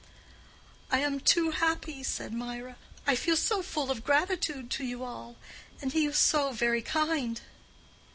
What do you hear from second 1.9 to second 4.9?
said Mirah. "I feel so full of gratitude to